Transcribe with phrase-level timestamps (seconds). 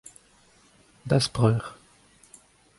[1.13, 1.63] da'z preur.